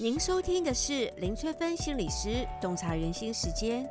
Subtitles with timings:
[0.00, 3.84] 您收听的是林翠芬心理师洞察人心时间，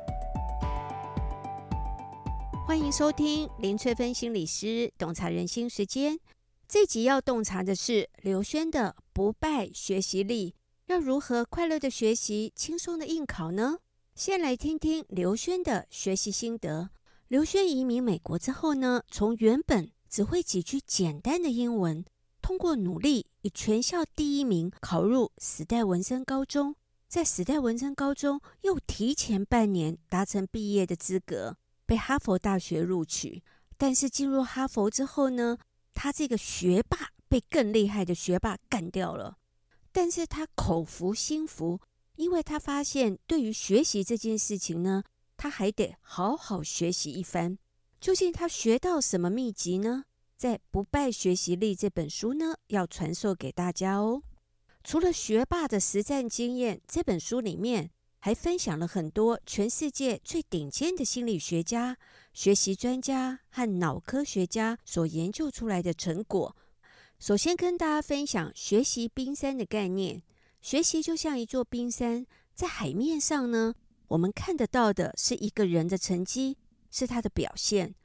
[2.66, 6.18] 欢迎收听林翠芬心理师洞察人心时间。
[6.66, 10.54] 这集要洞察的是刘轩的不败学习力，
[10.86, 13.76] 要如何快乐的学习，轻松的应考呢？
[14.14, 16.88] 先来听听刘轩的学习心得。
[17.26, 22.02] 刘轩移民美国之后呢，从原本只会几句简单的英文，
[22.40, 26.74] 通过努力全校第一名考入史代文森高中，
[27.08, 33.42] 在史代文森高中又提前半年达成毕业的资格，被哈佛大学录取。
[33.76, 35.56] 但是进入哈佛之后呢，
[35.94, 39.38] 他这个学霸被更厉害的学霸干掉了。
[39.92, 41.80] 但是他口服心服，
[42.16, 45.02] 因为他发现对于学习这件事情呢，
[45.36, 47.58] 他还得好好学习一番。
[48.00, 50.04] 究竟他学到什么秘籍呢？
[50.38, 54.22] 在《不败学习力》这本书呢，要传授给大家哦。
[54.84, 61.98] 除了学霸的实战经验，这本书里面还分享了很多全世界最顶尖的心理学家、
[62.32, 66.54] 学习专家和脑科学家所研究出来的成果。
[67.18, 70.22] 首先跟大家分享学习冰山的概念。
[70.60, 73.74] 学习就像一座冰山，在海面上呢，
[74.06, 76.56] 我们看得到的是一个人的成绩，
[76.92, 77.96] 是他的表现。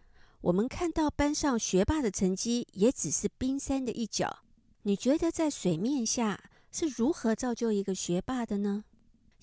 [0.44, 4.40] 我们看到班上学霸的成绩，也只是冰山的一角。
[4.82, 8.84] 你觉得在水面下是如何造就一个学霸的呢？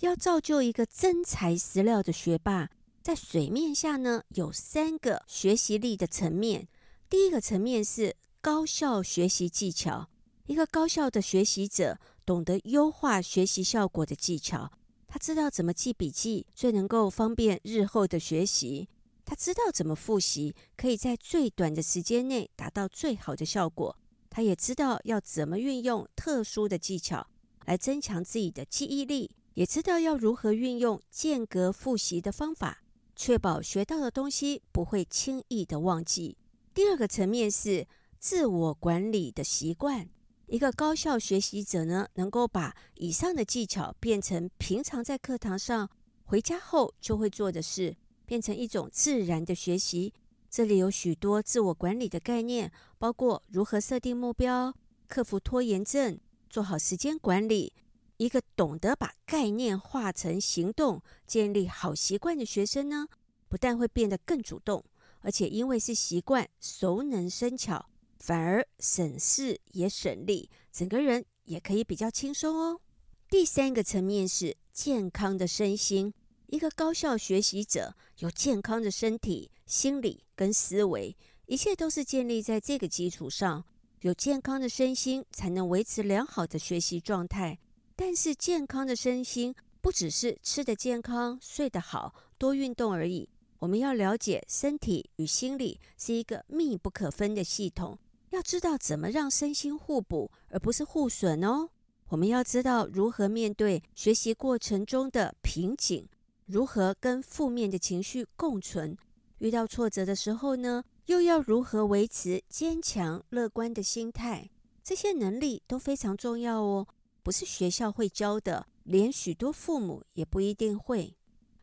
[0.01, 2.69] 要造就一个真材实料的学霸，
[3.01, 6.69] 在水面下呢，有三个学习力的层面。
[7.09, 10.11] 第一个层面是高效学习技巧，
[10.45, 14.71] 一个高效的学习者懂得优化学习效果的技巧，
[15.09, 18.87] 他知道怎么记笔记，最能够方便日后的学习。
[19.31, 23.97] 他知道怎么复习，可以在最短的时间内达到最好的效果。
[24.29, 27.25] 他也知道要怎么运用特殊的技巧
[27.65, 32.83] 来增强自己的记忆力，也知道要如何运用间隔复习的方法，
[33.15, 36.37] 确保学到的东西不会轻易的忘记。
[36.75, 37.87] 第二个层面是
[38.19, 40.11] 自我管理的习惯。
[40.47, 45.89] 一个高效学习者呢，能够把以上的技巧变成平常在课堂上、
[46.25, 47.97] 回家后就会做的事。
[48.31, 50.15] 变成一种自然的学习。
[50.49, 54.73] 这里有许多自我管理的概念，包括如何设定目标、
[55.09, 56.17] 克服拖延症、
[56.49, 57.73] 做好时间管理。
[58.19, 63.09] 一个懂得把概念化成行动、建立好习惯的学生呢，
[63.49, 64.85] 不但会变得更主动，
[65.23, 67.85] 而且因为是习惯，熟能生巧，
[68.21, 72.81] 反而省事也省力，整个人也可以比较轻松哦。
[73.29, 76.15] 第三个层面是健康的身心。
[76.51, 81.17] 一个高效学习者有健康的身体、心理跟思维，
[81.47, 83.65] 一切都是建立在这个基础上。
[84.01, 87.57] 有健康的身心，才能维持良好的学习状态。
[87.95, 93.29] 但是，健康的身心不只是吃得健康、睡得好、多运动而已。
[93.61, 97.97] 我们要了解，身体与心理是一个密不可分的系统。
[98.31, 101.69] 要知道怎么让身心互补，而不是互损哦。
[102.09, 106.09] 我们要知道如何面对学习过程中的瓶颈。
[106.51, 108.97] 如何跟负面的情绪共存？
[109.39, 114.51] 遇到挫折的时候呢，又要如何维持坚强乐观的心态？
[114.83, 116.89] 这些能力都非常重要哦，
[117.23, 121.17] 不是学校会教的，连许多父母也不一定会。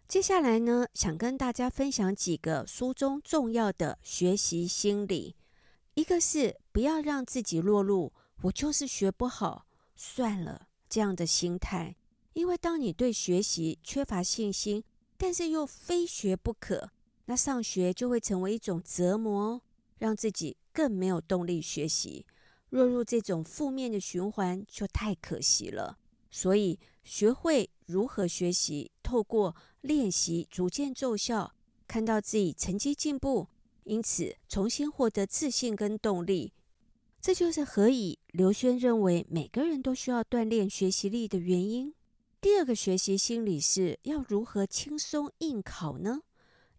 [0.08, 5.36] 接下来呢，想跟大家分享几个书中重要的学习心理。
[5.96, 9.66] 一个是不要让自己落入“我就是学不好，
[9.98, 11.97] 算了”这样的心态。
[12.38, 14.84] 因为当你对学习缺乏信心，
[15.18, 16.92] 但是又非学不可，
[17.26, 19.60] 那上学就会成为一种折磨，
[19.98, 22.28] 让自己更没有动力学习。
[22.70, 25.98] 落入这种负面的循环就太可惜了。
[26.30, 31.56] 所以，学会如何学习，透过练习逐渐奏效，
[31.88, 33.48] 看到自己成绩进步，
[33.86, 36.54] 因此重新获得自信跟动力。
[37.20, 41.92] 这就是何以刘轩认为每个人都需要锻炼学习力的原因。
[42.48, 46.22] 第二个学习心理是要如何轻松应考呢？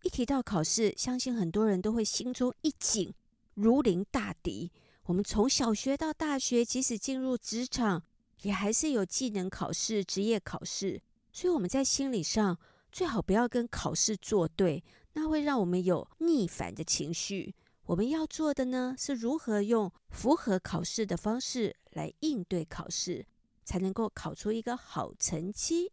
[0.02, 3.12] 一提到考试，相信很多人都会心中一紧，
[3.52, 4.72] 如临大敌。
[5.02, 8.02] 我们从小学到大学，即使进入职场，
[8.40, 11.02] 也还是有技能考试、职业考试。
[11.34, 12.58] 所以我们在心理上
[12.90, 14.82] 最好不要跟考试作对，
[15.12, 17.54] 那会让我们有逆反的情绪。
[17.84, 23.26] 我们要做的呢，是如何用符合考试的方式来应对考试。
[23.68, 25.92] 才能够考出一个好成绩。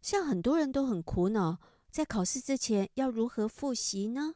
[0.00, 1.58] 像很多人都很苦恼，
[1.90, 4.34] 在考试之前要如何复习呢？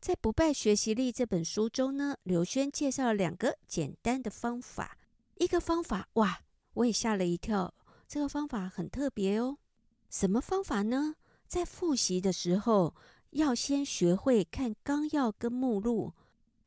[0.00, 4.96] 在《不败学习力》这本书中呢，刘轩介绍了两个简单的方法。
[5.34, 6.40] 一个方法，哇，
[6.72, 7.74] 我也吓了一跳，
[8.08, 9.58] 这个方法很特别哦。
[10.08, 11.16] 什么方法呢？
[11.46, 12.94] 在复习的时候，
[13.32, 16.14] 要先学会看纲要跟目录。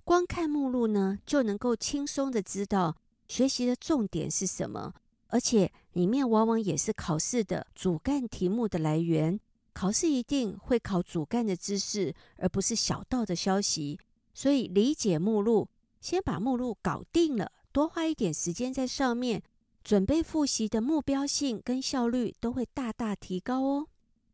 [0.04, 2.96] 光看目录呢，就能够轻松的知道
[3.28, 4.94] 学习的重点是什么，
[5.36, 9.38] 而且里面往往也是考试的主干题目的来源。
[9.74, 14.00] 考试一定会考主干的知识，而不是小道的消息。
[14.34, 15.68] 所以理解目录，
[16.00, 19.44] 先把目录搞定了，多花一点时间在上面，
[19.84, 23.88] 准备复习的目标性跟效率都会大大提高哦。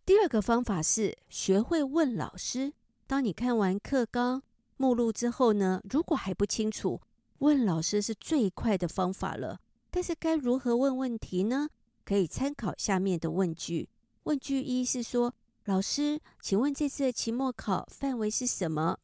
[0.06, 2.74] 第二个方法是学会问老师。
[3.08, 4.44] 当你看完课纲、
[4.78, 7.02] 目录之后呢，如果还不清楚，
[7.40, 9.60] 问老师是最快的方法了。
[9.92, 11.70] 但是该如何问问题呢？
[12.04, 13.88] 可以参考下面的问句。
[14.24, 15.34] 问句一是说
[15.66, 18.98] ：“老师，请问这次的期末考范围是什么？”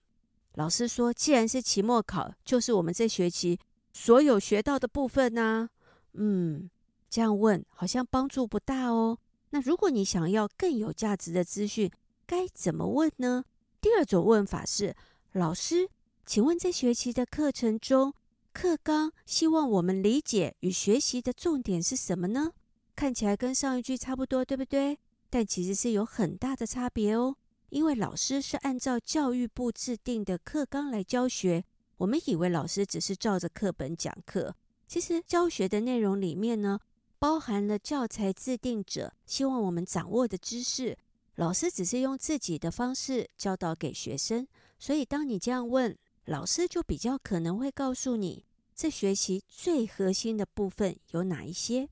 [0.55, 3.59] 老师说：“既然是期末考，就是我们这学期
[3.93, 5.69] 所有学到的部分呢。”
[6.13, 6.69] 嗯，
[7.09, 9.19] 这样问好像帮助不大哦。
[9.51, 11.91] 那如果你想要更有价值的资讯，
[12.25, 13.45] 该怎么问呢？
[13.79, 14.95] 第二种问法是。
[15.33, 15.87] 老师，
[16.25, 18.13] 请问这学期的课程中，
[18.59, 22.53] 课纲希望我们理解与学习的重点是什么呢？
[22.95, 24.97] 看起来跟上一句差不多，对不对？
[25.29, 27.35] 但其实是有很大的差别哦。
[27.69, 31.63] 因为老师是按照教育部制定的课纲来教学，
[31.97, 34.55] 我们以为老师只是照着课本讲课，
[34.87, 36.79] 其实教学的内容里面呢，
[37.19, 40.97] 包含了教材制定者希望我们掌握的知识，
[41.35, 44.47] 老师只是用自己的方式教导给学生。
[44.79, 45.95] 所以，当你这样问，
[46.25, 48.43] 老师就比较可能会告诉你，
[48.77, 51.89] 这学习最核心的部分有哪一些。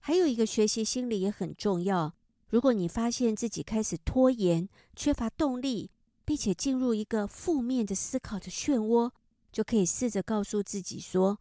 [0.00, 2.12] 还有一个学习心理也很重要。
[2.48, 5.88] 如果你发现自己开始拖延、缺乏动力，
[6.24, 9.12] 并且进入一个负面的思考的漩涡，
[9.52, 11.40] 就可以试着告诉自己说：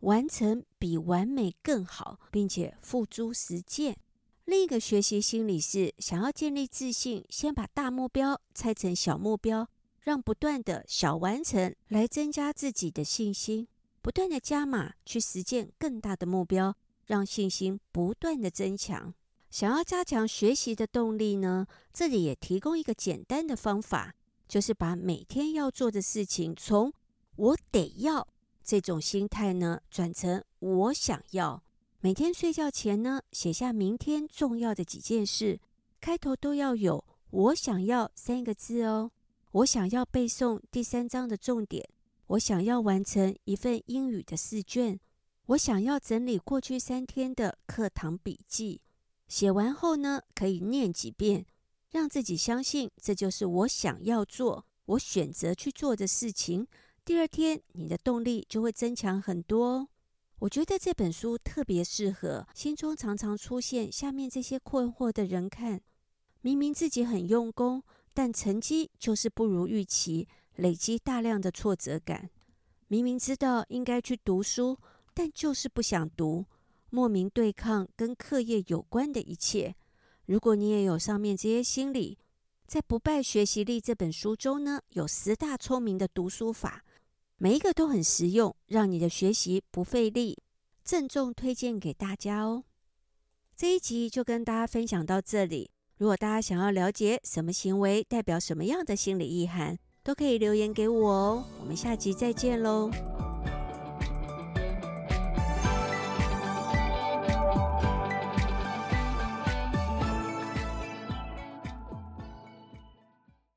[0.00, 3.96] 完成比完美更好，并且付诸实践。
[4.44, 9.66] 另一个学习心理是想要建立自信，先把大目标拆成小目标。
[10.00, 13.66] 让不断的小完成来增加自己的信心，
[14.06, 16.76] 不断的加码去实践更大的目标，
[17.06, 19.12] 让信心不断的增强。
[19.50, 21.66] 想要加强学习的动力呢？
[21.92, 24.14] 这里也提供一个简单的方法，
[24.46, 26.92] 就是把每天要做的事情从
[27.34, 28.28] “我得要”
[28.62, 31.60] 这种心态呢，转成“我想要”。
[31.98, 35.58] 每天睡觉前呢，写下明天重要的几件事，
[36.00, 39.10] 开头都要有“我想要”三个字哦。
[39.50, 41.88] 我想要背诵第三章的重点，
[42.28, 44.98] 我想要完成一份英语的试卷，
[45.46, 48.80] 我想要整理过去三天的课堂笔记。
[49.28, 51.46] 写完后呢，可以念几遍，
[51.90, 56.66] 让自己相信这就是我想要做、我选择去做的事情。
[57.04, 59.88] 第二天，你的动力就会增强很多哦。
[60.40, 65.80] 我觉得这本书特别适合心中常常出现下面这些困惑的人看。
[66.40, 67.82] 明明自己很用功。
[68.12, 70.26] 但成绩就是不如预期，
[70.56, 72.28] 累积大量的挫折感。
[72.88, 74.78] 明明知道应该去读书，
[75.14, 76.44] 但就是不想读，
[76.90, 79.74] 莫名对抗跟课业有关的一切。
[80.26, 82.18] 如果你也有上面这些心理，
[82.66, 86.84] 在《不败学习力》这本书中呢，有十大聪明的读书法，
[87.38, 90.36] 每一个都很实用，让你的学习不费力。
[90.84, 92.64] 郑重推荐给大家哦。
[93.56, 95.70] 这一集就跟大家分享到这里。
[95.98, 101.44] 如果大家想要了解什么行为代表什么样的心理意涵，都可以留言给我哦。
[101.60, 102.88] 我们下集再见喽。